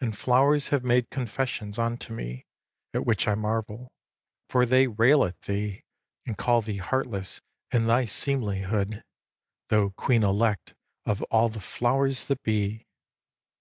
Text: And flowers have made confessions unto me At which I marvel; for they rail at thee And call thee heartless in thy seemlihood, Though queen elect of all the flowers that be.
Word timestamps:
And 0.00 0.16
flowers 0.16 0.68
have 0.68 0.84
made 0.84 1.10
confessions 1.10 1.80
unto 1.80 2.14
me 2.14 2.46
At 2.94 3.04
which 3.04 3.26
I 3.26 3.34
marvel; 3.34 3.90
for 4.48 4.64
they 4.64 4.86
rail 4.86 5.24
at 5.24 5.40
thee 5.42 5.82
And 6.24 6.38
call 6.38 6.62
thee 6.62 6.76
heartless 6.76 7.40
in 7.72 7.88
thy 7.88 8.04
seemlihood, 8.04 9.02
Though 9.68 9.90
queen 9.90 10.22
elect 10.22 10.74
of 11.04 11.24
all 11.24 11.48
the 11.48 11.58
flowers 11.58 12.26
that 12.26 12.40
be. 12.44 12.86